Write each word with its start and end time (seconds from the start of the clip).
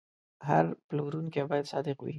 هر 0.47 0.65
پلورونکی 0.87 1.43
باید 1.49 1.65
صادق 1.71 1.97
وي. 2.01 2.09